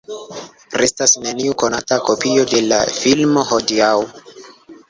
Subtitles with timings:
[0.81, 3.95] Restas neniu konata kopio de la filmo hodiaŭ.